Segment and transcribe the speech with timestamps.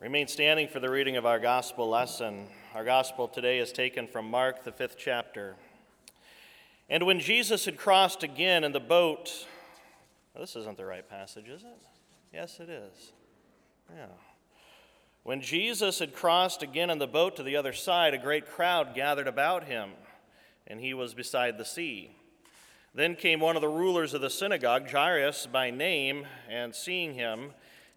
[0.00, 2.46] Remain standing for the reading of our gospel lesson.
[2.72, 5.56] Our gospel today is taken from Mark, the fifth chapter.
[6.88, 9.44] And when Jesus had crossed again in the boat,
[10.32, 11.82] well, this isn't the right passage, is it?
[12.32, 13.10] Yes, it is.
[13.92, 14.06] Yeah.
[15.24, 18.94] When Jesus had crossed again in the boat to the other side, a great crowd
[18.94, 19.90] gathered about him,
[20.68, 22.12] and he was beside the sea.
[22.94, 27.50] Then came one of the rulers of the synagogue, Jairus by name, and seeing him,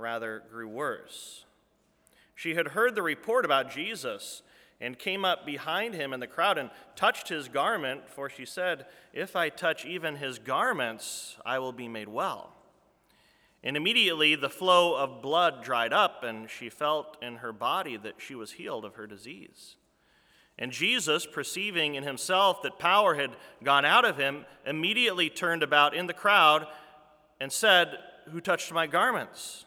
[0.00, 1.44] rather grew worse.
[2.34, 4.42] She had heard the report about Jesus
[4.80, 8.86] and came up behind him in the crowd and touched his garment, for she said,
[9.12, 12.54] If I touch even his garments, I will be made well.
[13.62, 18.14] And immediately the flow of blood dried up, and she felt in her body that
[18.16, 19.76] she was healed of her disease.
[20.58, 25.94] And Jesus, perceiving in himself that power had gone out of him, immediately turned about
[25.94, 26.66] in the crowd
[27.38, 27.98] and said,
[28.30, 29.66] Who touched my garments?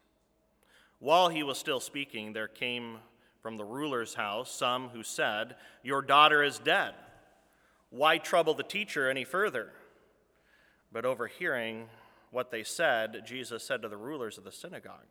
[1.01, 2.97] While he was still speaking, there came
[3.41, 6.93] from the ruler's house some who said, Your daughter is dead.
[7.89, 9.71] Why trouble the teacher any further?
[10.91, 11.87] But overhearing
[12.29, 15.07] what they said, Jesus said to the rulers of the synagogue,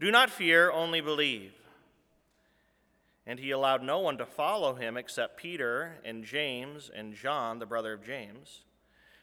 [0.00, 1.52] Do not fear, only believe.
[3.24, 7.66] And he allowed no one to follow him except Peter and James and John, the
[7.66, 8.62] brother of James.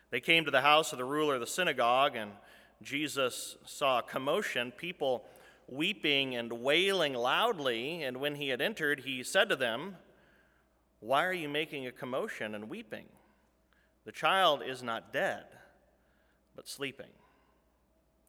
[0.10, 2.32] They came to the house of the ruler of the synagogue, and
[2.82, 5.26] Jesus saw a commotion, people
[5.68, 8.04] weeping and wailing loudly.
[8.04, 9.98] And when he had entered, he said to them,
[11.00, 13.06] Why are you making a commotion and weeping?
[14.06, 15.46] The child is not dead,
[16.56, 17.10] but sleeping.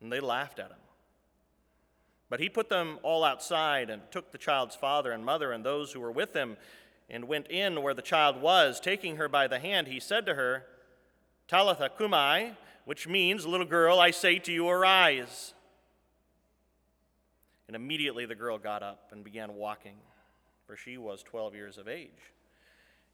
[0.00, 0.78] And they laughed at him.
[2.28, 5.92] But he put them all outside and took the child's father and mother and those
[5.92, 6.56] who were with him
[7.08, 8.80] and went in where the child was.
[8.80, 10.64] Taking her by the hand, he said to her,
[11.46, 12.54] Talitha cumi,
[12.84, 15.54] which means, Little girl, I say to you, arise.
[17.66, 19.96] And immediately the girl got up and began walking,
[20.66, 22.32] for she was 12 years of age.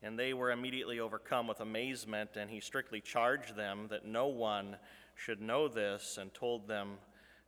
[0.02, 4.76] And they were immediately overcome with amazement, and he strictly charged them that no one
[5.14, 6.98] should know this and told them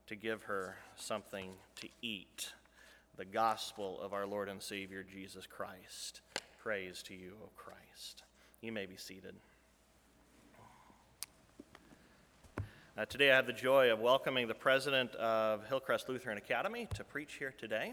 [0.06, 2.52] to give her something to eat.
[3.16, 6.20] The gospel of our Lord and Savior Jesus Christ.
[6.62, 8.22] Praise to you, O Christ.
[8.60, 9.34] You may be seated.
[12.96, 17.02] Uh, today I have the joy of welcoming the president of Hillcrest Lutheran Academy to
[17.02, 17.92] preach here today.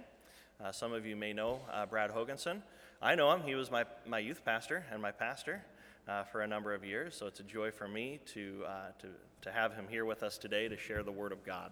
[0.64, 2.62] Uh, some of you may know uh, Brad Hoganson.
[3.02, 3.42] I know him.
[3.42, 5.64] He was my, my youth pastor and my pastor
[6.08, 9.08] uh, for a number of years, so it's a joy for me to, uh, to,
[9.42, 11.72] to have him here with us today to share the Word of God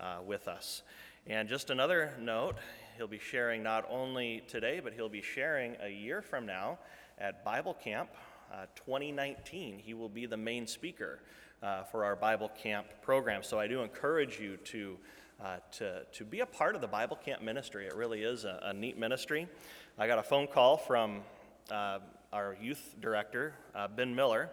[0.00, 0.82] uh, with us.
[1.26, 2.56] And just another note
[2.96, 6.78] he'll be sharing not only today, but he'll be sharing a year from now
[7.18, 8.08] at Bible Camp
[8.50, 9.78] uh, 2019.
[9.78, 11.20] He will be the main speaker
[11.62, 13.42] uh, for our Bible Camp program.
[13.42, 14.98] So I do encourage you to.
[15.42, 17.86] Uh, to, to be a part of the Bible Camp ministry.
[17.86, 19.48] It really is a, a neat ministry.
[19.96, 21.22] I got a phone call from
[21.70, 22.00] uh,
[22.30, 24.50] our youth director, uh, Ben Miller,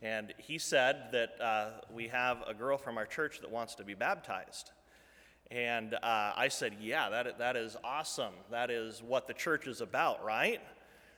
[0.00, 3.84] and he said that uh, we have a girl from our church that wants to
[3.84, 4.70] be baptized.
[5.50, 8.32] And uh, I said, Yeah, that, that is awesome.
[8.50, 10.60] That is what the church is about, right?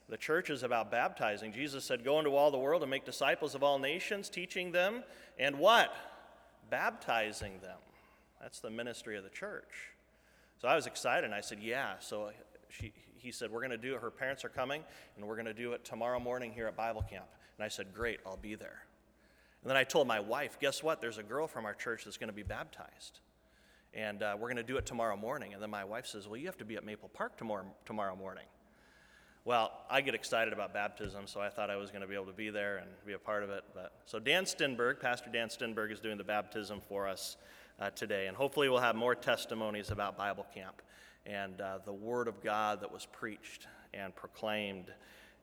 [0.09, 1.53] The church is about baptizing.
[1.53, 5.03] Jesus said, Go into all the world and make disciples of all nations, teaching them,
[5.39, 5.95] and what?
[6.71, 7.79] Baptizing them.
[8.41, 9.93] That's the ministry of the church.
[10.61, 11.95] So I was excited, and I said, Yeah.
[12.01, 12.31] So
[12.69, 14.01] she, he said, We're going to do it.
[14.01, 14.83] Her parents are coming,
[15.17, 17.27] and we're going to do it tomorrow morning here at Bible camp.
[17.56, 18.83] And I said, Great, I'll be there.
[19.62, 21.01] And then I told my wife, Guess what?
[21.01, 23.21] There's a girl from our church that's going to be baptized
[23.95, 25.55] and uh, we're going to do it tomorrow morning.
[25.55, 28.17] And then my wife says, Well, you have to be at Maple Park tomorrow, tomorrow
[28.17, 28.45] morning.
[29.46, 32.25] Well, I get excited about baptism, so I thought I was going to be able
[32.25, 33.62] to be there and be a part of it.
[33.75, 37.37] But so Dan Stenberg, Pastor Dan Stenberg, is doing the baptism for us
[37.79, 38.26] uh, today.
[38.26, 40.81] And hopefully, we'll have more testimonies about Bible Camp
[41.26, 44.87] and uh, the Word of God that was preached and proclaimed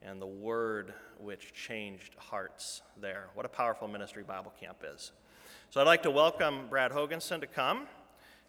[0.01, 3.27] and the Word which changed hearts there.
[3.35, 5.11] What a powerful ministry Bible Camp is.
[5.69, 7.85] So, I'd like to welcome Brad Hoganson to come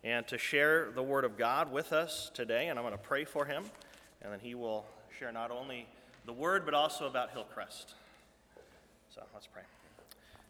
[0.02, 2.68] and to share the Word of God with us today.
[2.68, 3.64] And I'm going to pray for him,
[4.22, 4.86] and then he will
[5.18, 5.86] share not only
[6.24, 7.94] the Word, but also about Hillcrest.
[9.14, 9.62] So, let's pray.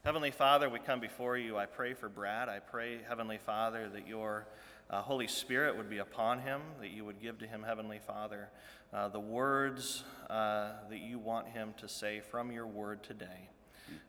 [0.05, 1.57] Heavenly Father, we come before you.
[1.57, 2.49] I pray for Brad.
[2.49, 4.47] I pray, Heavenly Father, that your
[4.91, 8.49] uh, Holy Spirit would be upon him, that you would give to him, Heavenly Father,
[8.93, 13.49] uh, the words uh, that you want him to say from your word today.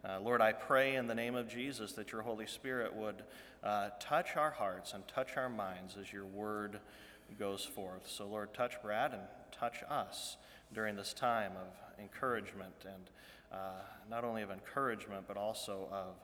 [0.03, 3.23] Uh, Lord, I pray in the name of Jesus that your Holy Spirit would
[3.63, 6.79] uh, touch our hearts and touch our minds as your word
[7.39, 8.09] goes forth.
[8.09, 9.21] So, Lord, touch Brad and
[9.57, 10.37] touch us
[10.73, 13.09] during this time of encouragement and
[13.51, 16.15] uh, not only of encouragement, but also of,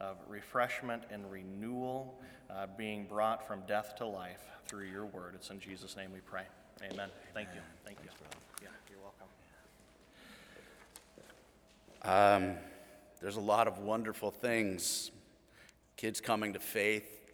[0.00, 2.18] of refreshment and renewal
[2.50, 5.32] uh, being brought from death to life through your word.
[5.34, 6.44] It's in Jesus' name we pray.
[6.80, 6.92] Amen.
[6.94, 7.10] Amen.
[7.34, 7.60] Thank you.
[7.84, 8.10] Thank you.
[8.62, 8.98] Yeah, you're
[12.02, 12.54] welcome.
[12.54, 12.56] Um,
[13.20, 15.10] there's a lot of wonderful things
[15.96, 17.32] kids coming to faith,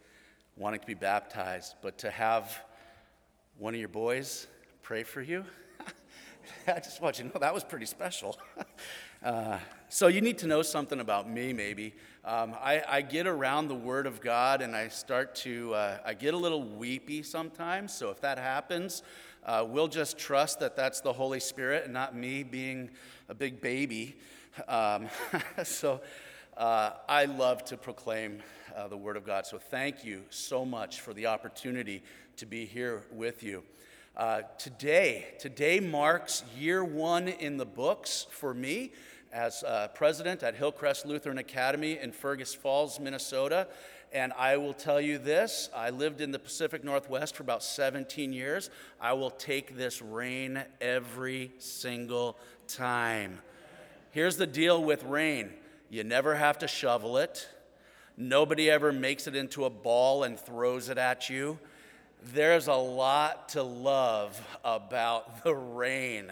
[0.57, 2.63] wanting to be baptized, but to have
[3.59, 4.47] one of your boys
[4.85, 5.43] pray for you,
[6.67, 8.37] I just want you to know that was pretty special.
[9.23, 9.57] Uh,
[9.89, 11.95] so you need to know something about me, maybe.
[12.23, 16.13] Um, I, I, get around the Word of God and I start to, uh, I
[16.13, 17.91] get a little weepy sometimes.
[17.91, 19.01] So if that happens,
[19.43, 22.91] uh, we'll just trust that that's the Holy Spirit and not me being
[23.27, 24.15] a big baby.
[24.67, 25.07] Um,
[25.63, 26.01] so
[26.55, 28.43] uh, I love to proclaim
[28.75, 29.47] uh, the Word of God.
[29.47, 32.03] So thank you so much for the opportunity
[32.37, 33.63] to be here with you.
[34.17, 38.93] Uh, today, today marks year one in the books for me
[39.33, 43.67] as uh, president at Hillcrest Lutheran Academy in Fergus Falls, Minnesota.
[44.13, 48.31] And I will tell you this I lived in the Pacific Northwest for about 17
[48.31, 48.69] years.
[49.01, 52.37] I will take this rain every single
[52.69, 53.39] time.
[54.11, 55.51] Here's the deal with rain
[55.89, 57.49] you never have to shovel it,
[58.15, 61.59] nobody ever makes it into a ball and throws it at you.
[62.33, 66.31] There's a lot to love about the rain.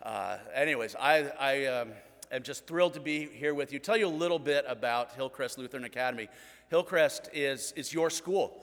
[0.00, 1.88] Uh, anyways, I, I um,
[2.30, 3.80] am just thrilled to be here with you.
[3.80, 6.28] Tell you a little bit about Hillcrest Lutheran Academy.
[6.70, 8.62] Hillcrest is, is your school.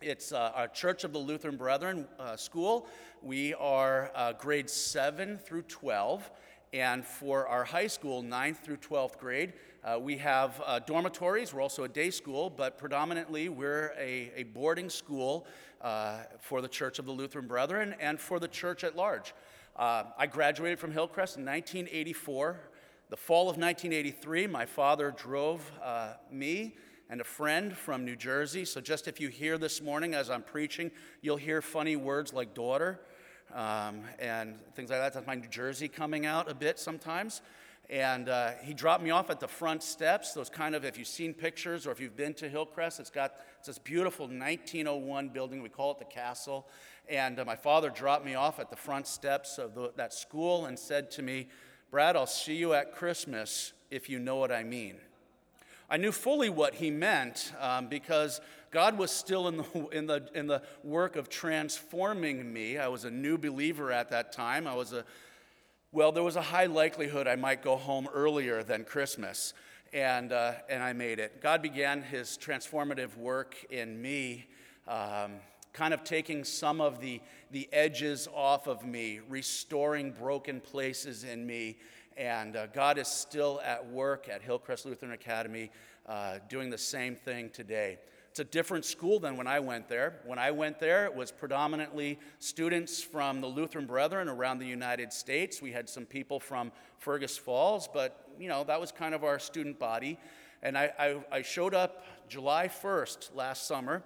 [0.00, 2.86] It's uh, our Church of the Lutheran Brethren uh, school.
[3.22, 6.30] We are uh, grades 7 through 12.
[6.72, 9.52] And for our high school, 9th through 12th grade,
[9.86, 11.54] uh, we have uh, dormitories.
[11.54, 15.46] We're also a day school, but predominantly we're a, a boarding school
[15.80, 19.32] uh, for the Church of the Lutheran Brethren and for the church at large.
[19.78, 22.58] I graduated from Hillcrest in 1984.
[23.10, 26.74] The fall of 1983, my father drove uh, me
[27.08, 28.64] and a friend from New Jersey.
[28.64, 30.90] So, just if you hear this morning as I'm preaching,
[31.20, 32.98] you'll hear funny words like daughter
[33.54, 35.12] um, and things like that.
[35.12, 37.42] That's my New Jersey coming out a bit sometimes.
[37.88, 40.32] And uh, he dropped me off at the front steps.
[40.32, 43.34] Those kind of, if you've seen pictures or if you've been to Hillcrest, it's got
[43.58, 45.62] it's this beautiful 1901 building.
[45.62, 46.66] We call it the castle.
[47.08, 50.66] And uh, my father dropped me off at the front steps of the, that school
[50.66, 51.46] and said to me,
[51.90, 54.96] Brad, I'll see you at Christmas if you know what I mean.
[55.88, 58.40] I knew fully what he meant um, because
[58.72, 62.78] God was still in the, in, the, in the work of transforming me.
[62.78, 64.66] I was a new believer at that time.
[64.66, 65.04] I was a,
[65.92, 69.54] well, there was a high likelihood I might go home earlier than Christmas,
[69.92, 71.40] and, uh, and I made it.
[71.40, 74.46] God began his transformative work in me.
[74.88, 75.32] Um,
[75.76, 81.46] kind of taking some of the, the edges off of me, restoring broken places in
[81.46, 81.76] me.
[82.16, 85.70] And uh, God is still at work at Hillcrest Lutheran Academy,
[86.06, 87.98] uh, doing the same thing today.
[88.36, 90.20] It's a different school than when I went there.
[90.26, 95.10] When I went there, it was predominantly students from the Lutheran Brethren around the United
[95.10, 95.62] States.
[95.62, 99.38] We had some people from Fergus Falls, but you know that was kind of our
[99.38, 100.18] student body.
[100.62, 104.02] And I, I, I showed up July 1st last summer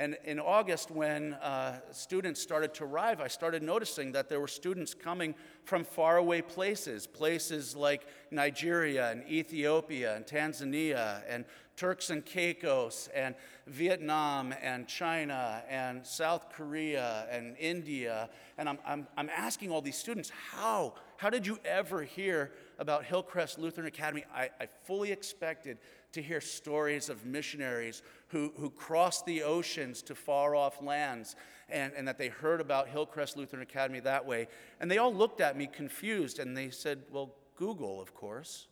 [0.00, 4.48] and in August, when uh, students started to arrive, I started noticing that there were
[4.48, 5.34] students coming
[5.64, 11.44] from faraway places, places like Nigeria and Ethiopia and Tanzania and
[11.80, 13.34] Turks and Caicos and
[13.66, 18.28] Vietnam and China and South Korea and India.
[18.58, 20.92] And I'm, I'm, I'm asking all these students, how?
[21.16, 24.26] How did you ever hear about Hillcrest Lutheran Academy?
[24.30, 25.78] I, I fully expected
[26.12, 31.34] to hear stories of missionaries who, who crossed the oceans to far off lands
[31.70, 34.48] and, and that they heard about Hillcrest Lutheran Academy that way.
[34.80, 38.66] And they all looked at me confused and they said, Well, Google, of course.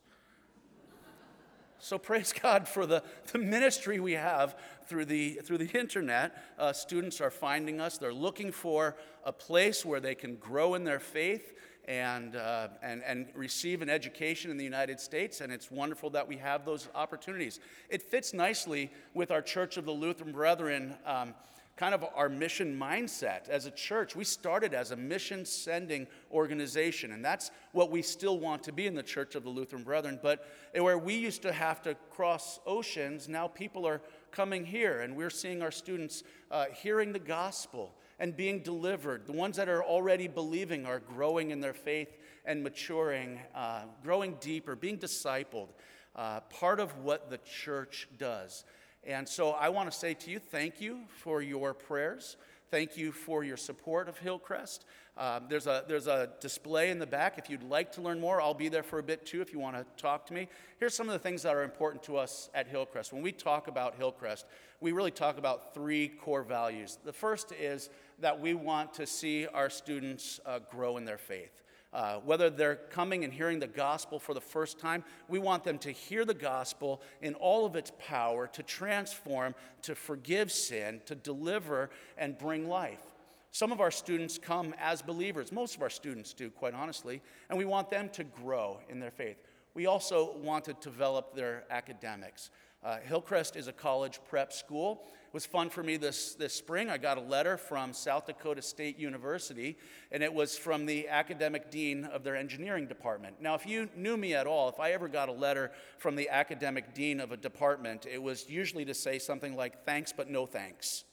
[1.79, 4.57] So praise God for the, the ministry we have
[4.87, 6.37] through the, through the internet.
[6.59, 7.99] Uh, students are finding us.
[7.99, 11.55] They're looking for a place where they can grow in their faith
[11.87, 15.41] and, uh, and, and receive an education in the United States.
[15.41, 17.61] And it's wonderful that we have those opportunities.
[17.89, 20.97] It fits nicely with our Church of the Lutheran Brethren.
[21.07, 21.35] Um,
[21.79, 24.17] kind of our mission mindset as a church.
[24.17, 28.89] We started as a mission sending organization, and that's what we still want to be
[28.89, 30.19] in the Church of the Lutheran Brethren.
[30.21, 30.45] But
[30.75, 35.31] where we used to have to cross oceans, now people are coming here, and we're
[35.31, 39.25] seeing our students uh, hearing the gospel and being delivered.
[39.27, 44.37] The ones that are already believing are growing in their faith and maturing, uh, growing
[44.41, 45.69] deeper, being discipled.
[46.17, 48.65] Uh, part of what the church does.
[49.05, 52.37] And so I want to say to you, thank you for your prayers.
[52.71, 54.85] Thank you for your support of Hillcrest.
[55.17, 57.39] Um, there's, a, there's a display in the back.
[57.39, 59.59] If you'd like to learn more, I'll be there for a bit too if you
[59.59, 60.49] want to talk to me.
[60.79, 63.13] Here's some of the things that are important to us at Hillcrest.
[63.13, 64.47] When we talk about Hillcrest,
[64.81, 66.99] we really talk about three core values.
[67.05, 67.91] The first is
[68.21, 71.63] that we want to see our students uh, grow in their faith.
[71.99, 75.77] Uh, whether they're coming and hearing the gospel for the first time, we want them
[75.77, 79.53] to hear the gospel in all of its power to transform,
[79.83, 83.03] to forgive sin, to deliver, and bring life.
[83.51, 87.59] Some of our students come as believers, most of our students do, quite honestly, and
[87.59, 89.39] we want them to grow in their faith.
[89.75, 92.51] We also want to develop their academics.
[92.85, 95.03] Uh, Hillcrest is a college prep school.
[95.29, 96.89] It was fun for me this, this spring.
[96.89, 99.77] I got a letter from South Dakota State University,
[100.11, 103.37] and it was from the academic dean of their engineering department.
[103.39, 106.31] Now, if you knew me at all, if I ever got a letter from the
[106.31, 110.47] academic dean of a department, it was usually to say something like, thanks, but no
[110.47, 111.05] thanks.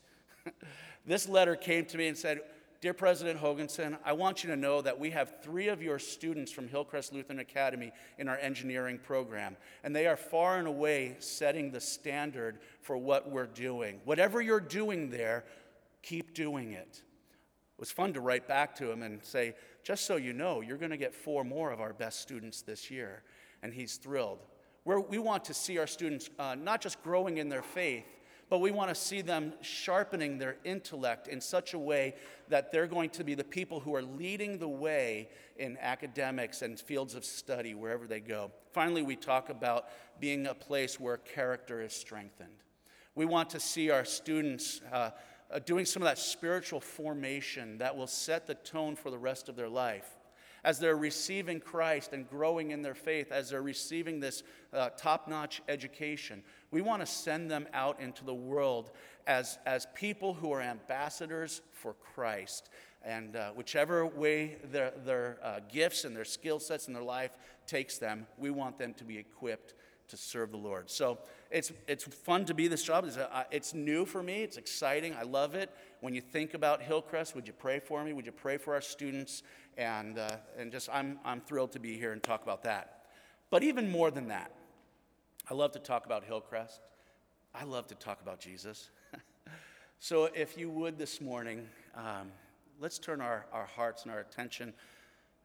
[1.06, 2.40] this letter came to me and said,
[2.82, 6.52] Dear President Hoganson, I want you to know that we have three of your students
[6.52, 11.70] from Hillcrest Lutheran Academy in our engineering program, and they are far and away setting
[11.70, 14.00] the standard for what we're doing.
[14.04, 15.44] Whatever you're doing there,
[16.02, 17.02] keep doing it.
[17.76, 20.76] It was fun to write back to him and say, just so you know, you're
[20.76, 23.22] going to get four more of our best students this year.
[23.62, 24.40] And he's thrilled.
[24.84, 28.04] We're, we want to see our students uh, not just growing in their faith,
[28.48, 32.14] but we want to see them sharpening their intellect in such a way
[32.48, 36.78] that they're going to be the people who are leading the way in academics and
[36.78, 38.52] fields of study wherever they go.
[38.72, 39.86] Finally, we talk about
[40.20, 42.50] being a place where character is strengthened.
[43.14, 45.10] We want to see our students uh,
[45.50, 49.48] uh, doing some of that spiritual formation that will set the tone for the rest
[49.48, 50.08] of their life
[50.66, 54.42] as they're receiving Christ and growing in their faith, as they're receiving this
[54.74, 56.42] uh, top notch education,
[56.72, 58.90] we want to send them out into the world
[59.28, 62.68] as, as people who are ambassadors for Christ.
[63.04, 67.36] And uh, whichever way their, their uh, gifts and their skill sets in their life
[67.68, 69.74] takes them, we want them to be equipped
[70.08, 70.90] to serve the Lord.
[70.90, 71.18] So
[71.50, 73.04] it's, it's fun to be this job.
[73.04, 74.42] It's, uh, it's new for me.
[74.42, 75.14] It's exciting.
[75.14, 75.70] I love it.
[76.00, 78.12] When you think about Hillcrest, would you pray for me?
[78.12, 79.42] Would you pray for our students?
[79.76, 83.04] And, uh, and just, I'm, I'm thrilled to be here and talk about that.
[83.50, 84.52] But even more than that,
[85.50, 86.80] I love to talk about Hillcrest.
[87.54, 88.90] I love to talk about Jesus.
[89.98, 92.32] so if you would this morning, um,
[92.80, 94.72] let's turn our, our hearts and our attention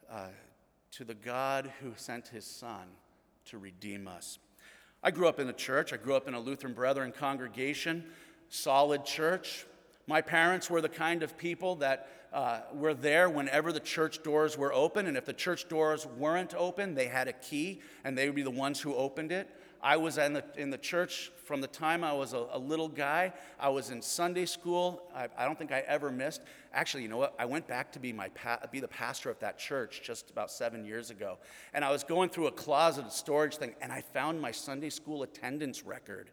[0.10, 0.27] uh,
[0.91, 2.88] to the God who sent his Son
[3.46, 4.39] to redeem us.
[5.03, 5.93] I grew up in a church.
[5.93, 8.05] I grew up in a Lutheran Brethren congregation,
[8.50, 9.65] solid church.
[10.05, 14.58] My parents were the kind of people that uh, were there whenever the church doors
[14.58, 18.27] were open, and if the church doors weren't open, they had a key, and they
[18.27, 19.50] would be the ones who opened it.
[19.83, 22.88] I was in the, in the church from the time I was a, a little
[22.88, 23.33] guy.
[23.59, 25.01] I was in Sunday school.
[25.15, 26.41] I, I, don't think I ever missed.
[26.73, 27.33] Actually, you know what?
[27.39, 30.51] I went back to be, my pa- be the pastor of that church just about
[30.51, 31.39] seven years ago.
[31.73, 35.23] And I was going through a closet, storage thing, and I found my Sunday school
[35.23, 36.29] attendance record.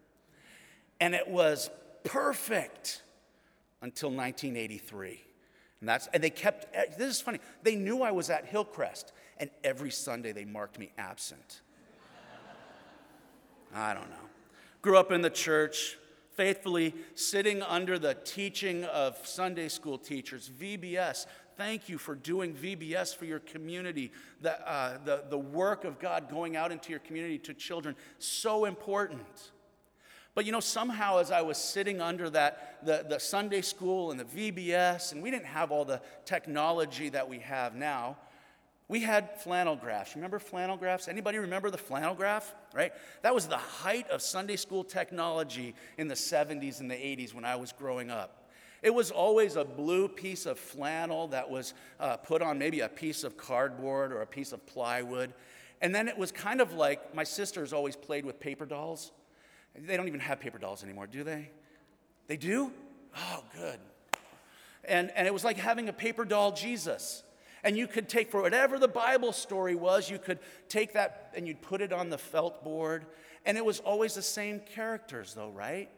[0.99, 1.71] And it was
[2.03, 3.01] perfect
[3.81, 5.21] until 1983.
[5.79, 9.13] And, that's, and they kept, eh, this is funny, they knew I was at Hillcrest,
[9.37, 11.61] and every Sunday they marked me absent.
[13.79, 14.15] I don't know.
[14.81, 15.97] Grew up in the church,
[16.35, 21.25] faithfully sitting under the teaching of Sunday school teachers, VBS.
[21.55, 24.11] Thank you for doing VBS for your community.
[24.41, 28.65] The, uh, the, the work of God going out into your community to children, so
[28.65, 29.51] important.
[30.35, 34.19] But you know, somehow as I was sitting under that, the, the Sunday school and
[34.19, 38.17] the VBS, and we didn't have all the technology that we have now,
[38.89, 40.15] we had flannel graphs.
[40.15, 41.07] Remember flannel graphs?
[41.07, 42.55] Anybody remember the flannel graph?
[42.73, 42.91] Right?
[43.21, 47.45] That was the height of Sunday school technology in the 70s and the 80s when
[47.45, 48.49] I was growing up.
[48.81, 52.89] It was always a blue piece of flannel that was uh, put on maybe a
[52.89, 55.33] piece of cardboard or a piece of plywood.
[55.81, 59.11] And then it was kind of like my sisters always played with paper dolls.
[59.77, 61.51] They don't even have paper dolls anymore, do they?
[62.25, 62.71] They do?
[63.15, 63.79] Oh, good.
[64.83, 67.23] And, and it was like having a paper doll Jesus.
[67.63, 71.47] And you could take, for whatever the Bible story was, you could take that and
[71.47, 73.05] you'd put it on the felt board.
[73.45, 75.89] And it was always the same characters, though, right?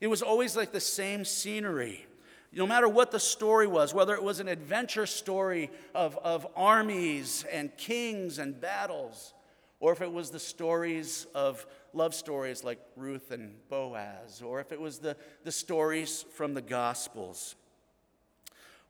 [0.00, 2.06] It was always like the same scenery.
[2.52, 7.44] No matter what the story was, whether it was an adventure story of, of armies
[7.50, 9.34] and kings and battles,
[9.80, 14.72] or if it was the stories of love stories like Ruth and Boaz, or if
[14.72, 17.56] it was the, the stories from the Gospels.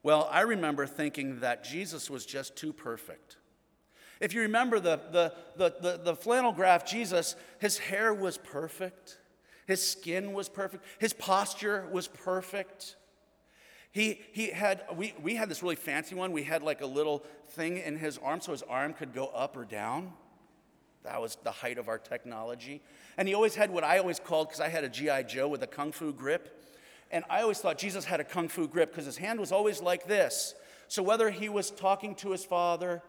[0.04, 3.38] Well, I remember thinking that Jesus was just too perfect.
[4.20, 9.18] If you remember the, the, the, the, the flannel graph Jesus, his hair was perfect,
[9.66, 12.96] his skin was perfect, his posture was perfect.
[13.92, 16.32] He, he had, we, we had this really fancy one.
[16.32, 19.56] We had like a little thing in his arm so his arm could go up
[19.56, 20.12] or down.
[21.04, 22.82] That was the height of our technology.
[23.16, 25.22] And he always had what I always called, because I had a G.I.
[25.22, 26.60] Joe with a kung fu grip.
[27.14, 29.80] And I always thought Jesus had a kung fu grip because his hand was always
[29.80, 30.52] like this.
[30.88, 33.02] So whether he was talking to his father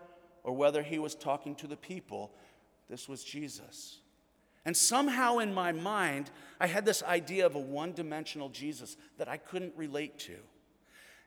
[0.43, 2.31] or whether he was talking to the people,
[2.87, 3.97] this was Jesus.
[4.63, 9.27] And somehow in my mind, I had this idea of a one dimensional Jesus that
[9.27, 10.35] I couldn't relate to.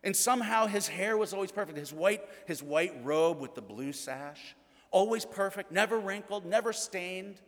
[0.05, 1.79] And somehow his hair was always perfect.
[1.79, 4.55] His white, his white robe with the blue sash,
[4.93, 7.41] always perfect, never wrinkled, never stained.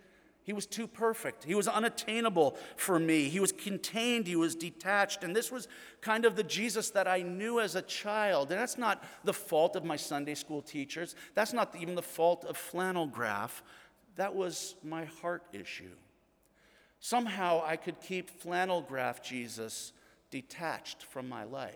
[0.42, 1.44] He was too perfect.
[1.44, 3.28] He was unattainable for me.
[3.28, 4.26] He was contained.
[4.26, 5.23] He was detached.
[5.23, 5.68] And this was
[6.00, 8.50] kind of the Jesus that I knew as a child.
[8.50, 11.14] And that's not the fault of my Sunday school teachers.
[11.35, 13.62] That's not even the fault of flannel graph.
[14.16, 15.94] That was my heart issue.
[17.00, 19.92] Somehow I could keep flannel graph Jesus
[20.30, 21.75] detached from my life.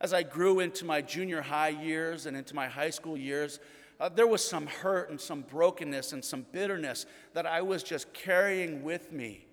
[0.00, 3.60] As I grew into my junior high years and into my high school years,
[4.00, 7.04] uh, there was some hurt and some brokenness and some bitterness
[7.34, 9.46] that I was just carrying with me.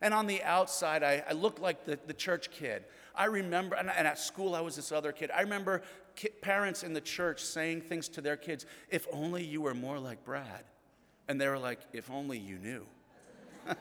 [0.00, 2.84] And on the outside, I, I looked like the, the church kid.
[3.14, 5.30] I remember, and, and at school, I was this other kid.
[5.34, 5.82] I remember
[6.16, 9.98] ki- parents in the church saying things to their kids, if only you were more
[9.98, 10.64] like Brad.
[11.28, 12.86] And they were like, if only you knew.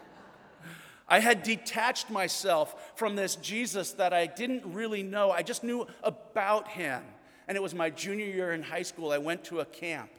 [1.08, 5.32] I had detached myself from this Jesus that I didn't really know.
[5.32, 7.04] I just knew about him.
[7.48, 9.12] And it was my junior year in high school.
[9.12, 10.12] I went to a camp.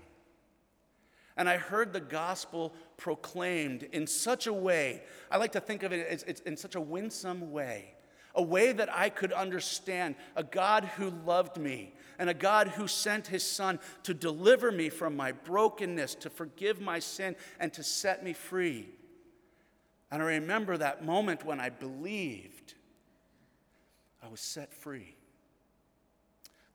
[1.37, 5.93] And I heard the gospel proclaimed in such a way, I like to think of
[5.93, 7.95] it as it's in such a winsome way,
[8.35, 12.89] a way that I could understand a God who loved me and a God who
[12.89, 17.85] sent his son to deliver me from my brokenness, to forgive my sin, and to
[17.85, 18.89] set me free.
[20.11, 22.75] And I remember that moment when I believed
[24.21, 25.18] I was set free.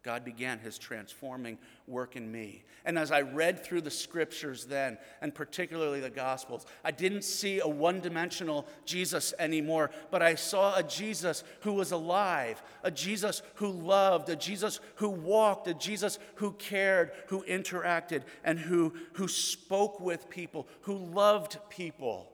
[0.03, 2.65] God began his transforming work in me.
[2.83, 7.61] And as I read through the scriptures then, and particularly the Gospels, I didn't see
[7.61, 13.41] a one dimensional Jesus anymore, but I saw a Jesus who was alive, a Jesus
[13.55, 19.29] who loved, a Jesus who walked, a Jesus who cared, who interacted, and who, who
[19.29, 22.29] spoke with people, who loved people.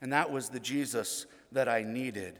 [0.00, 2.38] And that was the Jesus that I needed.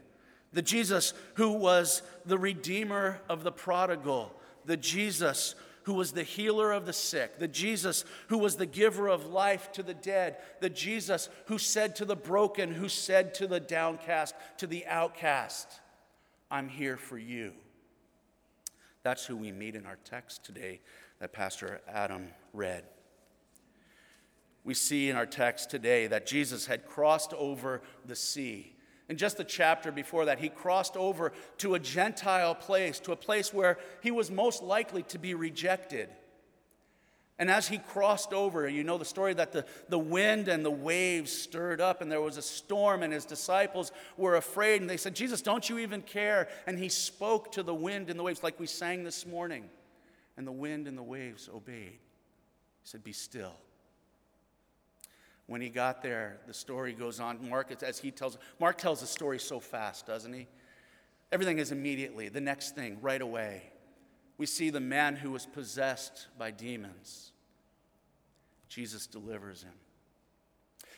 [0.53, 4.33] The Jesus who was the redeemer of the prodigal,
[4.65, 9.07] the Jesus who was the healer of the sick, the Jesus who was the giver
[9.07, 13.47] of life to the dead, the Jesus who said to the broken, who said to
[13.47, 15.67] the downcast, to the outcast,
[16.51, 17.53] I'm here for you.
[19.03, 20.81] That's who we meet in our text today
[21.19, 22.83] that Pastor Adam read
[24.63, 28.73] we see in our text today that Jesus had crossed over the sea.
[29.11, 33.17] In just the chapter before that, he crossed over to a Gentile place, to a
[33.17, 36.07] place where he was most likely to be rejected.
[37.37, 40.71] And as he crossed over, you know the story that the, the wind and the
[40.71, 44.79] waves stirred up, and there was a storm, and his disciples were afraid.
[44.79, 46.47] And they said, Jesus, don't you even care?
[46.65, 49.69] And he spoke to the wind and the waves, like we sang this morning.
[50.37, 51.99] And the wind and the waves obeyed.
[51.99, 53.57] He said, Be still.
[55.47, 57.49] When he got there, the story goes on.
[57.49, 60.47] Mark, as he tells, Mark tells the story so fast, doesn't he?
[61.31, 63.71] Everything is immediately, the next thing, right away.
[64.37, 67.31] We see the man who was possessed by demons.
[68.69, 69.73] Jesus delivers him.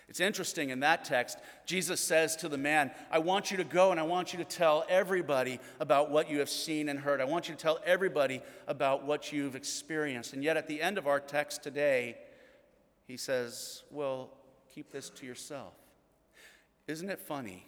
[0.10, 3.92] It's interesting in that text, Jesus says to the man, I want you to go
[3.92, 7.22] and I want you to tell everybody about what you have seen and heard.
[7.22, 10.34] I want you to tell everybody about what you've experienced.
[10.34, 12.18] And yet, at the end of our text today,
[13.08, 14.30] he says, Well,
[14.74, 15.74] keep this to yourself.
[16.88, 17.66] Isn't it funny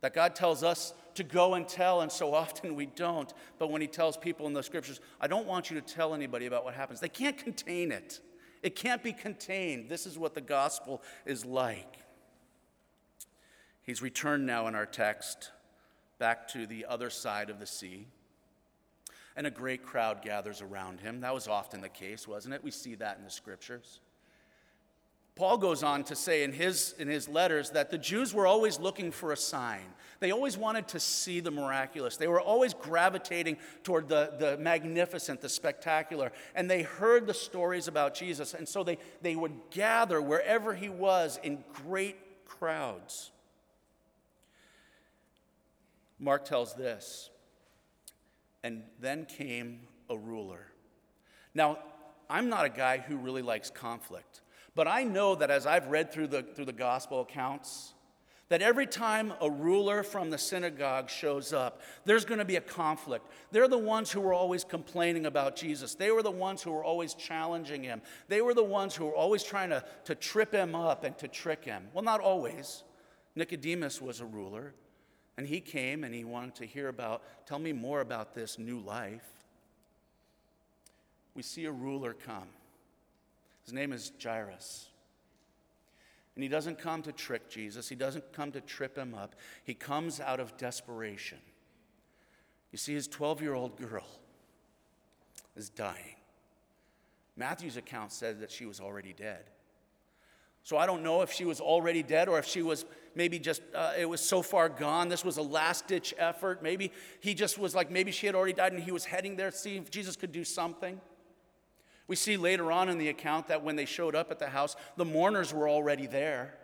[0.00, 3.32] that God tells us to go and tell, and so often we don't?
[3.58, 6.46] But when He tells people in the scriptures, I don't want you to tell anybody
[6.46, 8.20] about what happens, they can't contain it.
[8.62, 9.90] It can't be contained.
[9.90, 11.98] This is what the gospel is like.
[13.82, 15.50] He's returned now in our text
[16.18, 18.06] back to the other side of the sea,
[19.36, 21.20] and a great crowd gathers around him.
[21.20, 22.64] That was often the case, wasn't it?
[22.64, 24.00] We see that in the scriptures.
[25.36, 28.78] Paul goes on to say in his, in his letters that the Jews were always
[28.78, 29.82] looking for a sign.
[30.20, 32.16] They always wanted to see the miraculous.
[32.16, 36.30] They were always gravitating toward the, the magnificent, the spectacular.
[36.54, 38.54] And they heard the stories about Jesus.
[38.54, 43.32] And so they, they would gather wherever he was in great crowds.
[46.20, 47.28] Mark tells this,
[48.62, 50.68] and then came a ruler.
[51.54, 51.78] Now,
[52.30, 54.40] I'm not a guy who really likes conflict.
[54.74, 57.94] But I know that as I've read through the, through the gospel accounts,
[58.48, 62.60] that every time a ruler from the synagogue shows up, there's going to be a
[62.60, 63.26] conflict.
[63.52, 65.94] They're the ones who were always complaining about Jesus.
[65.94, 68.02] They were the ones who were always challenging him.
[68.28, 71.28] They were the ones who were always trying to, to trip him up and to
[71.28, 71.88] trick him.
[71.94, 72.84] Well, not always.
[73.34, 74.74] Nicodemus was a ruler,
[75.36, 78.78] and he came and he wanted to hear about, tell me more about this new
[78.78, 79.26] life.
[81.34, 82.48] We see a ruler come.
[83.64, 84.88] His name is Jairus.
[86.34, 89.34] And he doesn't come to trick Jesus, he doesn't come to trip him up.
[89.62, 91.38] He comes out of desperation.
[92.72, 94.06] You see, his 12 year old girl
[95.56, 96.16] is dying.
[97.36, 99.44] Matthew's account says that she was already dead.
[100.64, 103.60] So I don't know if she was already dead or if she was maybe just,
[103.74, 105.08] uh, it was so far gone.
[105.08, 106.62] This was a last ditch effort.
[106.62, 109.50] Maybe he just was like, maybe she had already died and he was heading there
[109.50, 111.00] to see if Jesus could do something.
[112.06, 114.76] We see later on in the account that when they showed up at the house,
[114.96, 116.54] the mourners were already there.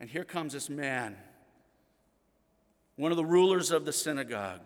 [0.00, 1.16] And here comes this man,
[2.94, 4.60] one of the rulers of the synagogue,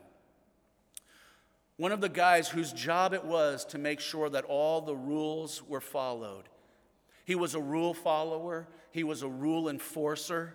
[1.79, 5.63] one of the guys whose job it was to make sure that all the rules
[5.67, 6.45] were followed.
[7.25, 10.55] He was a rule follower, he was a rule enforcer.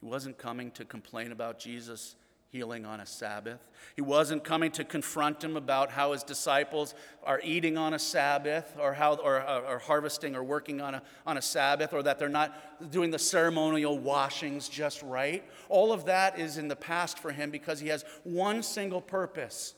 [0.00, 2.14] He wasn't coming to complain about Jesus
[2.50, 3.60] healing on a Sabbath.
[3.94, 8.74] He wasn't coming to confront him about how his disciples are eating on a Sabbath
[8.80, 12.18] or how or, or, or, harvesting or working on a, on a Sabbath or that
[12.18, 15.44] they're not doing the ceremonial washings just right.
[15.68, 19.74] All of that is in the past for him because he has one single purpose.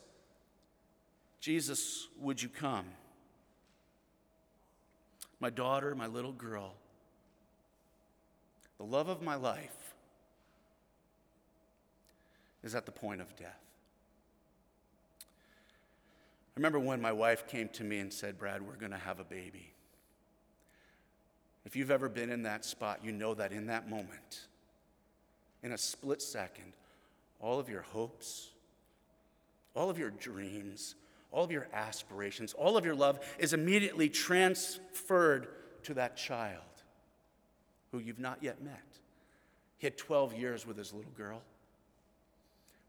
[1.40, 2.84] Jesus, would you come?
[5.40, 6.74] My daughter, my little girl,
[8.78, 9.79] the love of my life
[12.62, 13.60] is at the point of death.
[15.20, 19.20] I remember when my wife came to me and said, Brad, we're going to have
[19.20, 19.72] a baby.
[21.64, 24.46] If you've ever been in that spot, you know that in that moment,
[25.62, 26.72] in a split second,
[27.38, 28.48] all of your hopes,
[29.74, 30.96] all of your dreams,
[31.30, 35.48] all of your aspirations, all of your love is immediately transferred
[35.84, 36.62] to that child
[37.92, 38.82] who you've not yet met.
[39.78, 41.42] He had 12 years with his little girl.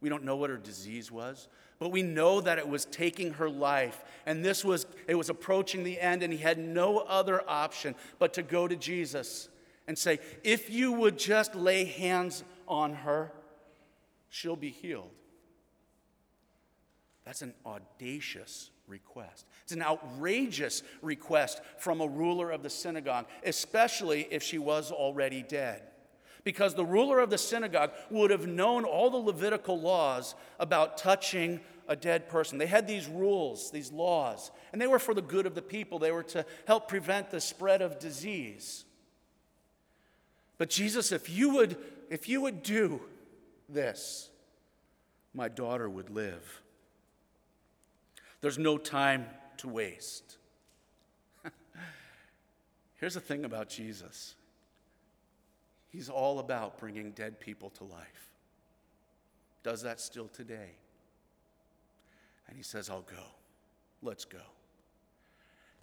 [0.02, 1.48] We don't know what her disease was,
[1.80, 4.04] but we know that it was taking her life.
[4.26, 8.34] And this was, it was approaching the end, and he had no other option but
[8.34, 9.48] to go to Jesus
[9.88, 13.32] and say, If you would just lay hands on her,
[14.30, 15.12] she'll be healed.
[17.24, 19.46] That's an audacious request.
[19.64, 25.44] It's an outrageous request from a ruler of the synagogue, especially if she was already
[25.44, 25.91] dead
[26.44, 31.60] because the ruler of the synagogue would have known all the Levitical laws about touching
[31.88, 32.58] a dead person.
[32.58, 36.00] They had these rules, these laws, and they were for the good of the people.
[36.00, 38.86] They were to help prevent the spread of disease.
[40.58, 41.78] But Jesus, if you would,
[42.10, 43.02] if you would do
[43.68, 44.30] this,
[45.34, 46.62] my daughter would live.
[48.42, 49.26] There's no time
[49.58, 50.38] to waste.
[53.00, 54.36] Here's the thing about Jesus
[55.92, 58.30] He's all about bringing dead people to life.
[59.62, 60.72] Does that still today.
[62.48, 63.24] And he says, I'll go.
[64.02, 64.40] Let's go.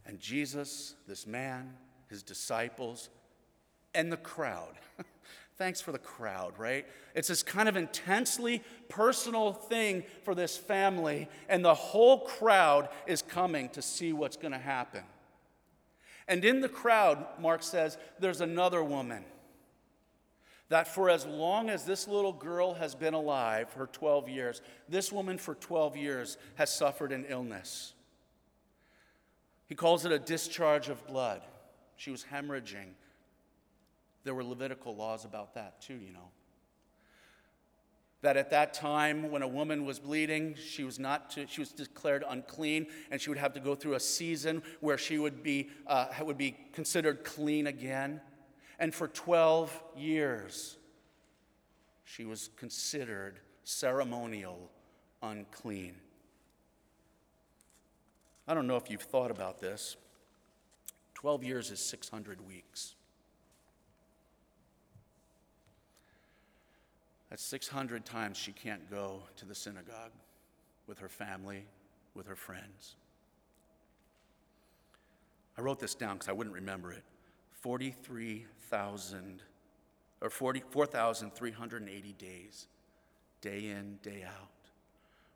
[0.07, 1.75] And Jesus, this man,
[2.09, 3.11] his disciples,
[3.94, 4.75] and the crowd.
[5.57, 6.87] Thanks for the crowd, right?
[7.14, 13.23] It's this kind of intensely personal thing for this family, and the whole crowd is
[13.23, 15.03] coming to see what's going to happen.
[16.27, 19.25] And in the crowd, Mark says, there's another woman
[20.69, 25.11] that for as long as this little girl has been alive, her 12 years, this
[25.11, 27.95] woman for 12 years has suffered an illness.
[29.67, 31.43] He calls it a discharge of blood.
[31.97, 32.91] She was hemorrhaging.
[34.25, 36.31] There were Levitical laws about that too, you know.
[38.21, 41.71] that at that time when a woman was bleeding she was not to, she was
[41.71, 45.71] declared unclean and she would have to go through a season where she would be
[45.87, 48.21] uh, would be considered clean again
[48.79, 50.77] and for 12 years
[52.05, 54.71] she was considered ceremonial
[55.23, 55.95] unclean
[58.47, 59.97] i don't know if you've thought about this
[61.14, 62.95] 12 years is 600 weeks
[67.31, 70.12] That's 600 times she can't go to the synagogue
[70.87, 71.67] with her family,
[72.14, 72.97] with her friends.
[75.57, 77.05] I wrote this down because I wouldn't remember it.
[77.61, 79.42] 43,000
[80.21, 82.66] or 4,380 days,
[83.40, 84.51] day in, day out,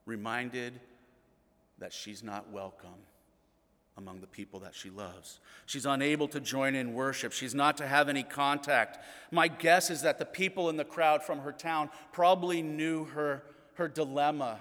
[0.07, 0.81] reminded
[1.79, 2.91] that she's not welcome
[3.97, 5.41] among the people that she loves.
[5.67, 7.33] She's unable to join in worship.
[7.33, 8.99] She's not to have any contact.
[9.31, 13.43] My guess is that the people in the crowd from her town probably knew her,
[13.75, 14.61] her dilemma.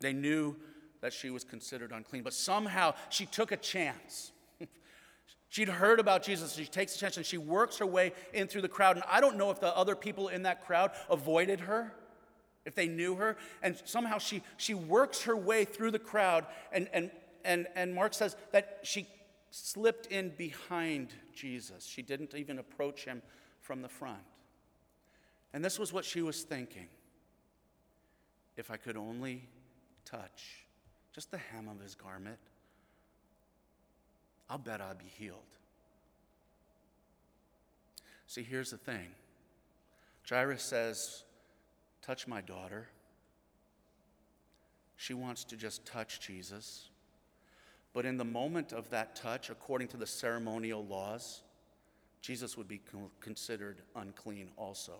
[0.00, 0.56] They knew
[1.00, 4.32] that she was considered unclean, but somehow she took a chance.
[5.54, 6.56] She'd heard about Jesus.
[6.56, 8.96] She takes a chance and she works her way in through the crowd.
[8.96, 11.94] And I don't know if the other people in that crowd avoided her
[12.64, 13.36] if they knew her.
[13.62, 16.44] And somehow she, she works her way through the crowd.
[16.72, 17.08] And, and,
[17.44, 19.06] and, and Mark says that she
[19.52, 21.86] slipped in behind Jesus.
[21.86, 23.22] She didn't even approach him
[23.60, 24.24] from the front.
[25.52, 26.88] And this was what she was thinking
[28.56, 29.46] if I could only
[30.04, 30.64] touch
[31.12, 32.40] just the hem of his garment,
[34.48, 35.38] I'll bet I'll be healed.
[38.26, 39.08] See, here's the thing
[40.28, 41.24] Jairus says,
[42.02, 42.88] touch my daughter.
[44.96, 46.88] She wants to just touch Jesus.
[47.92, 51.42] But in the moment of that touch, according to the ceremonial laws,
[52.20, 52.80] Jesus would be
[53.20, 54.94] considered unclean also.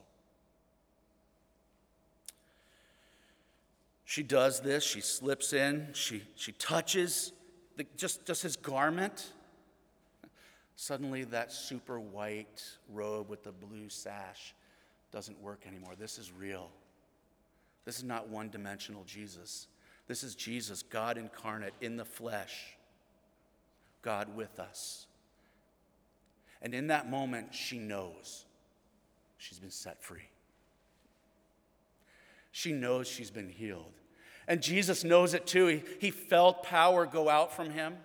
[4.04, 7.32] She does this, she slips in, she, she touches
[7.76, 9.32] the, just, just his garment.
[10.76, 14.54] Suddenly, that super white robe with the blue sash
[15.12, 15.92] doesn't work anymore.
[15.98, 16.70] This is real.
[17.84, 19.68] This is not one dimensional Jesus.
[20.06, 22.76] This is Jesus, God incarnate in the flesh,
[24.02, 25.06] God with us.
[26.60, 28.44] And in that moment, she knows
[29.38, 30.28] she's been set free.
[32.52, 33.92] She knows she's been healed.
[34.46, 35.66] And Jesus knows it too.
[35.66, 37.96] He, he felt power go out from him.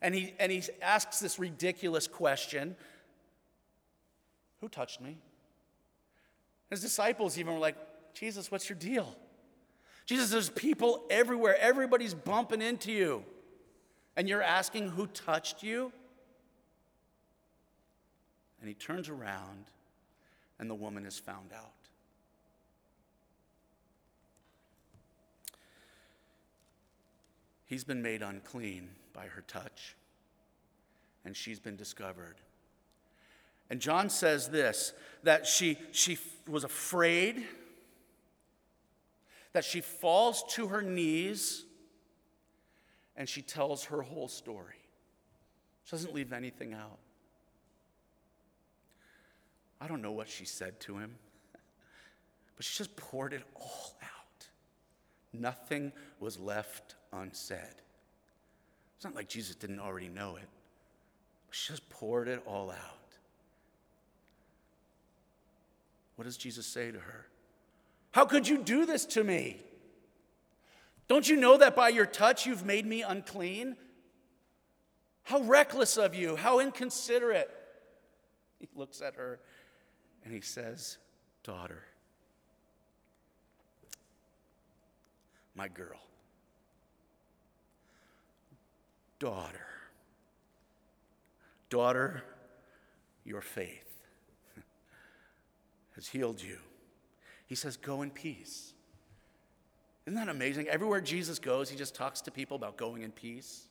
[0.00, 2.76] And he, and he asks this ridiculous question
[4.60, 5.18] Who touched me?
[6.70, 7.76] His disciples even were like,
[8.14, 9.14] Jesus, what's your deal?
[10.04, 11.56] Jesus, there's people everywhere.
[11.60, 13.24] Everybody's bumping into you.
[14.16, 15.92] And you're asking who touched you?
[18.60, 19.66] And he turns around,
[20.58, 21.75] and the woman is found out.
[27.66, 29.96] He's been made unclean by her touch,
[31.24, 32.36] and she's been discovered.
[33.68, 34.92] And John says this
[35.24, 37.44] that she, she was afraid
[39.52, 41.64] that she falls to her knees
[43.16, 44.76] and she tells her whole story.
[45.84, 46.98] She doesn't leave anything out.
[49.80, 51.14] I don't know what she said to him,
[52.56, 53.85] but she just poured it all.
[55.40, 57.82] Nothing was left unsaid.
[58.96, 60.48] It's not like Jesus didn't already know it,
[61.50, 62.96] she just poured it all out.
[66.16, 67.26] What does Jesus say to her?
[68.12, 69.60] How could you do this to me?
[71.08, 73.76] Don't you know that by your touch you've made me unclean?
[75.24, 77.50] How reckless of you, how inconsiderate.
[78.58, 79.38] He looks at her
[80.24, 80.96] and he says,
[81.44, 81.82] Daughter,
[85.56, 86.00] my girl,
[89.18, 89.66] daughter,
[91.70, 92.22] daughter,
[93.24, 93.86] your faith
[95.94, 96.58] has healed you.
[97.46, 98.74] He says, Go in peace.
[100.06, 100.68] Isn't that amazing?
[100.68, 103.66] Everywhere Jesus goes, he just talks to people about going in peace,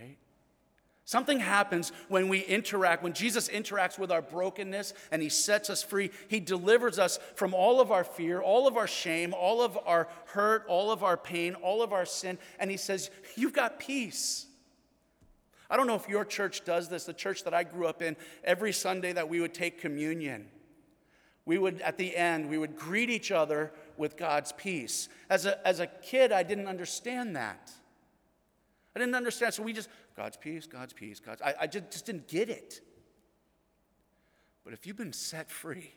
[0.00, 0.16] right?
[1.08, 5.82] Something happens when we interact, when Jesus interacts with our brokenness and he sets us
[5.82, 6.10] free.
[6.28, 10.08] He delivers us from all of our fear, all of our shame, all of our
[10.26, 12.36] hurt, all of our pain, all of our sin.
[12.58, 14.44] And he says, You've got peace.
[15.70, 18.14] I don't know if your church does this, the church that I grew up in,
[18.44, 20.46] every Sunday that we would take communion
[21.48, 25.08] we would, at the end, we would greet each other with God's peace.
[25.30, 27.72] As a, as a kid, I didn't understand that.
[28.94, 29.54] I didn't understand.
[29.54, 31.42] So we just, God's peace, God's peace, God's.
[31.42, 32.80] I, I just, just didn't get it.
[34.64, 35.92] But if you've been set free,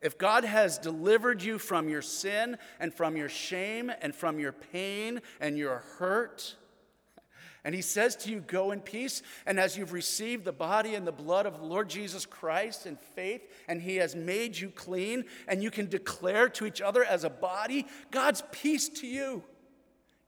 [0.00, 4.52] If God has delivered you from your sin and from your shame and from your
[4.52, 6.54] pain and your hurt,
[7.64, 9.22] and he says to you, Go in peace.
[9.44, 12.96] And as you've received the body and the blood of the Lord Jesus Christ in
[12.96, 17.24] faith, and he has made you clean, and you can declare to each other as
[17.24, 19.42] a body, God's peace to you.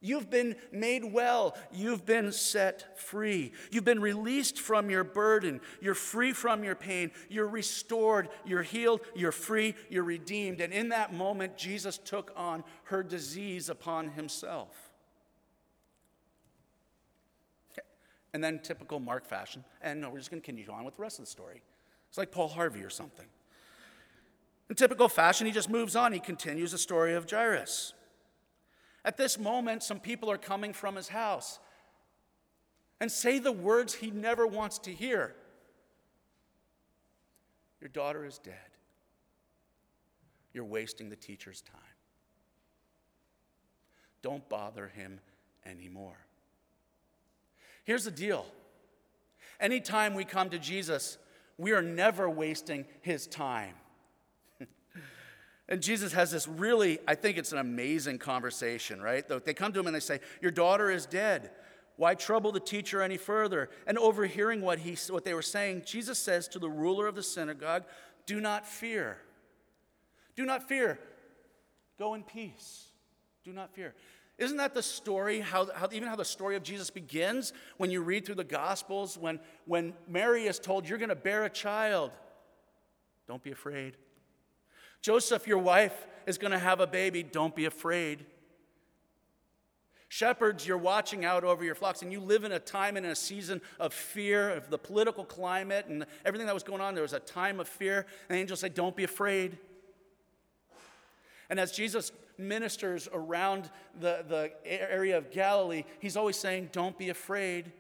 [0.03, 1.57] You've been made well.
[1.71, 3.53] You've been set free.
[3.71, 5.61] You've been released from your burden.
[5.83, 7.11] You're free from your pain.
[7.29, 8.31] You're restored.
[8.47, 9.03] You're healed.
[9.15, 9.75] You're free.
[9.91, 10.63] You're redeemed.
[10.63, 14.75] And in that moment, Jesus took on her disease upon himself.
[18.33, 21.03] And then, typical Mark fashion, and no, we're just going to continue on with the
[21.03, 21.63] rest of the story.
[22.09, 23.27] It's like Paul Harvey or something.
[24.69, 26.13] In typical fashion, he just moves on.
[26.13, 27.93] He continues the story of Jairus.
[29.05, 31.59] At this moment, some people are coming from his house
[33.01, 35.35] and say the words he never wants to hear
[37.81, 38.55] Your daughter is dead.
[40.53, 41.81] You're wasting the teacher's time.
[44.23, 45.21] Don't bother him
[45.65, 46.19] anymore.
[47.85, 48.47] Here's the deal
[49.61, 51.19] anytime we come to Jesus,
[51.57, 53.75] we are never wasting his time.
[55.71, 59.25] And Jesus has this really, I think it's an amazing conversation, right?
[59.45, 61.53] They come to him and they say, Your daughter is dead.
[61.97, 63.71] Why trouble the teacher any further?
[63.87, 67.23] And overhearing what, he, what they were saying, Jesus says to the ruler of the
[67.23, 67.85] synagogue,
[68.27, 69.19] Do not fear.
[70.35, 70.99] Do not fear.
[71.99, 72.91] Go in peace.
[73.45, 73.95] Do not fear.
[74.39, 78.01] Isn't that the story, how, how, even how the story of Jesus begins when you
[78.01, 79.17] read through the Gospels?
[79.17, 82.11] When, when Mary is told, You're going to bear a child.
[83.29, 83.97] Don't be afraid.
[85.03, 87.23] Joseph, your wife, is going to have a baby.
[87.23, 88.25] Don't be afraid.
[90.09, 93.15] Shepherds, you're watching out over your flocks, and you live in a time and a
[93.15, 96.95] season of fear of the political climate and everything that was going on.
[96.95, 98.07] There was a time of fear.
[98.29, 99.57] And the angels say, Don't be afraid.
[101.49, 107.09] And as Jesus ministers around the, the area of Galilee, he's always saying, Don't be
[107.09, 107.71] afraid.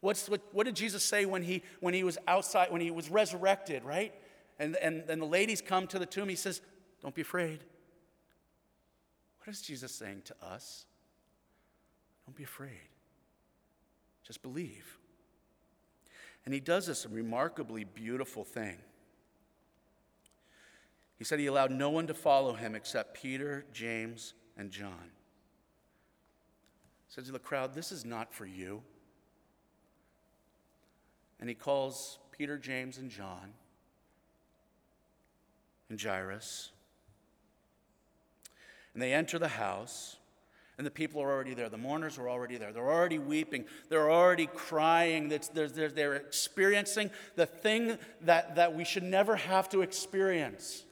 [0.00, 3.10] What's, what, what did Jesus say when he, when he was outside, when he was
[3.10, 4.14] resurrected, right?
[4.58, 6.28] And, and, and the ladies come to the tomb.
[6.28, 6.60] He says,
[7.02, 7.60] Don't be afraid.
[9.40, 10.86] What is Jesus saying to us?
[12.26, 12.88] Don't be afraid.
[14.24, 14.98] Just believe.
[16.44, 18.78] And he does this remarkably beautiful thing.
[21.18, 25.10] He said he allowed no one to follow him except Peter, James, and John.
[27.08, 28.82] He said to the crowd, This is not for you.
[31.38, 33.52] And he calls Peter, James, and John
[35.88, 36.70] and Jairus.
[38.94, 40.16] And they enter the house,
[40.78, 41.68] and the people are already there.
[41.68, 42.72] The mourners are already there.
[42.72, 43.66] They're already weeping.
[43.88, 45.28] They're already crying.
[45.28, 50.84] They're, experiencing the thing that, that we should never have to experience.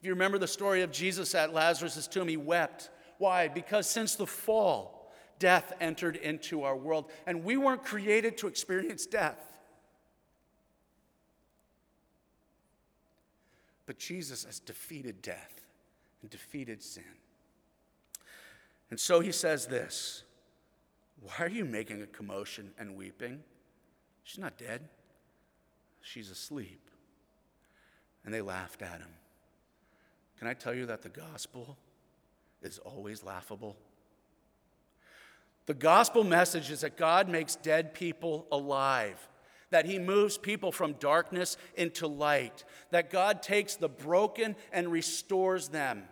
[0.00, 2.90] If you remember the story of Jesus at Lazarus' tomb, he wept.
[3.18, 3.48] Why?
[3.48, 5.10] Because since the fall,
[5.40, 9.47] death entered into our world, and we weren't created to experience death.
[13.88, 15.62] But Jesus has defeated death
[16.20, 17.04] and defeated sin.
[18.90, 20.24] And so he says this
[21.22, 23.40] Why are you making a commotion and weeping?
[24.24, 24.82] She's not dead,
[26.02, 26.82] she's asleep.
[28.26, 29.08] And they laughed at him.
[30.38, 31.78] Can I tell you that the gospel
[32.60, 33.74] is always laughable?
[35.64, 39.26] The gospel message is that God makes dead people alive
[39.70, 45.68] that he moves people from darkness into light, that God takes the broken and restores
[45.68, 46.04] them.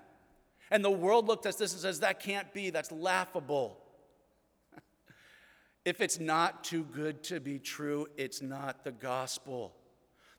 [0.70, 3.78] And the world looked at this and says, that can't be, that's laughable.
[5.84, 9.74] if it's not too good to be true, it's not the gospel.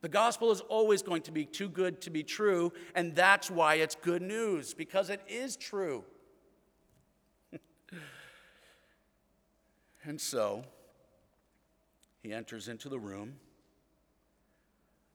[0.01, 3.75] The gospel is always going to be too good to be true, and that's why
[3.75, 6.03] it's good news, because it is true.
[10.03, 10.65] and so,
[12.27, 13.37] he enters into the room.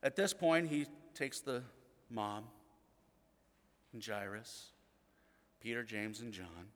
[0.03, 1.63] At this point, he takes the
[2.09, 2.45] mom
[3.93, 4.71] and Jairus,
[5.61, 6.71] Peter, James, and John.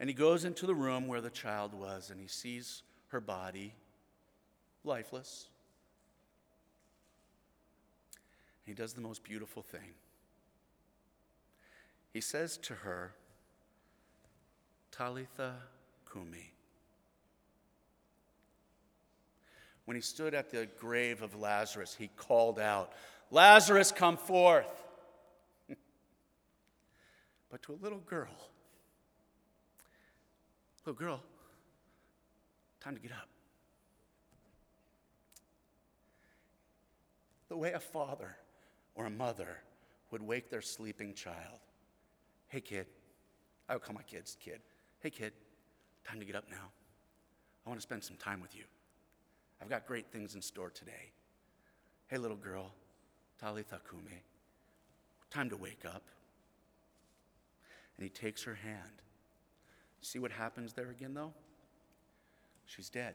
[0.00, 3.74] And he goes into the room where the child was and he sees her body
[4.82, 5.46] lifeless.
[8.64, 9.94] He does the most beautiful thing.
[12.12, 13.12] He says to her,
[14.90, 15.54] Talitha
[16.12, 16.54] Kumi.
[19.90, 22.92] When he stood at the grave of Lazarus, he called out,
[23.32, 24.70] Lazarus, come forth.
[27.50, 28.30] but to a little girl,
[30.86, 31.20] little girl,
[32.78, 33.26] time to get up.
[37.48, 38.36] the way a father
[38.94, 39.58] or a mother
[40.12, 41.58] would wake their sleeping child.
[42.46, 42.86] Hey, kid.
[43.68, 44.60] I would call my kids kid.
[45.00, 45.32] Hey, kid,
[46.08, 46.70] time to get up now.
[47.66, 48.62] I want to spend some time with you.
[49.60, 51.12] I've got great things in store today.
[52.08, 52.72] Hey, little girl,
[53.40, 54.20] Talitha Kume,
[55.30, 56.02] time to wake up.
[57.96, 59.02] And he takes her hand.
[60.00, 61.32] See what happens there again, though?
[62.66, 63.14] She's dead.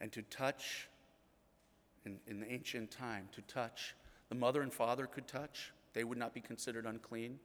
[0.00, 0.88] And to touch,
[2.04, 3.94] in, in the ancient time, to touch,
[4.28, 5.72] the mother and father could touch.
[5.92, 7.38] They would not be considered unclean.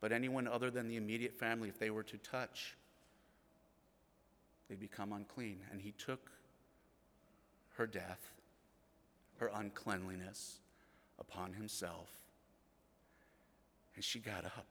[0.00, 2.76] But anyone other than the immediate family, if they were to touch,
[4.68, 5.58] they'd become unclean.
[5.70, 6.30] And he took
[7.76, 8.32] her death,
[9.38, 10.58] her uncleanliness
[11.18, 12.08] upon himself.
[13.94, 14.66] And she got up.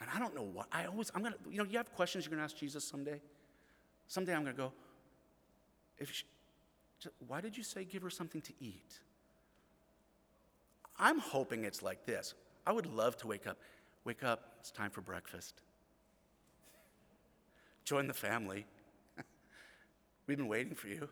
[0.00, 2.30] And I don't know what, I always, I'm gonna, you know, you have questions you're
[2.30, 3.20] gonna ask Jesus someday?
[4.08, 4.72] Someday I'm gonna go,
[5.98, 6.24] if she,
[7.28, 8.98] why did you say give her something to eat?
[10.98, 12.34] I'm hoping it's like this.
[12.66, 13.58] I would love to wake up.
[14.04, 15.60] Wake up, it's time for breakfast.
[17.90, 18.66] Join the family.
[20.28, 21.08] We've been waiting for you.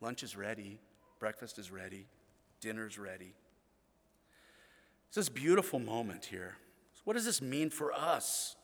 [0.00, 0.78] Lunch is ready,
[1.18, 2.06] breakfast is ready,
[2.60, 3.34] dinner's ready.
[5.08, 6.54] It's this beautiful moment here.
[6.94, 8.54] So what does this mean for us?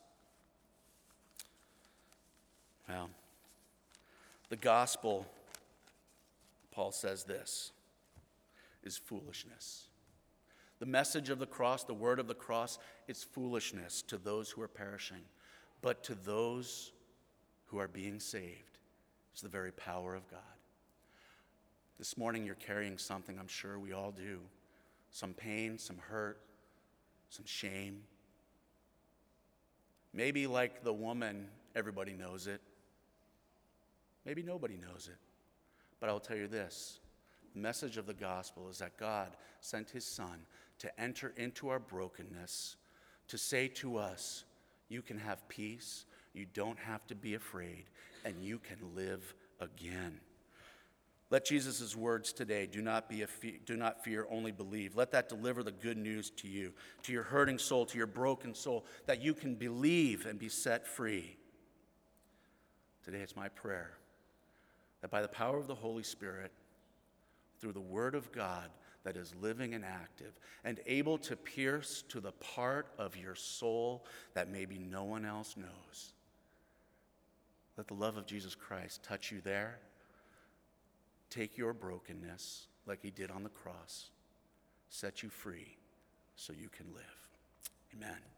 [2.87, 3.09] Well,
[4.47, 5.25] the gospel,
[6.71, 7.73] Paul says this,
[8.81, 9.87] is foolishness.
[10.79, 12.79] The message of the cross, the word of the cross,
[13.09, 15.23] is foolishness to those who are perishing,
[15.81, 16.91] but to those
[17.67, 18.77] who are being saved,
[19.31, 20.39] it's the very power of God.
[21.97, 24.39] This morning, you're carrying something, I'm sure we all do
[25.11, 26.39] some pain, some hurt,
[27.29, 28.03] some shame.
[30.13, 32.61] Maybe, like the woman, everybody knows it.
[34.25, 35.17] Maybe nobody knows it.
[35.99, 36.99] But I'll tell you this
[37.53, 40.45] the message of the gospel is that God sent his son
[40.79, 42.75] to enter into our brokenness,
[43.29, 44.43] to say to us,
[44.89, 47.85] You can have peace, you don't have to be afraid,
[48.23, 50.19] and you can live again.
[51.29, 54.95] Let Jesus' words today do not, be fe- do not fear, only believe.
[54.95, 56.71] Let that deliver the good news to you,
[57.03, 60.87] to your hurting soul, to your broken soul, that you can believe and be set
[60.87, 61.35] free.
[63.03, 63.91] Today it's my prayer
[65.01, 66.51] that by the power of the Holy Spirit,
[67.59, 68.69] through the Word of God
[69.07, 74.03] that is living and active and able to pierce to the part of your soul
[74.33, 76.11] that maybe no one else knows.
[77.77, 79.79] Let the love of Jesus Christ touch you there
[81.29, 84.09] take your brokenness like he did on the cross,
[84.89, 85.77] set you free
[86.35, 87.29] so you can live.
[87.95, 88.36] Amen.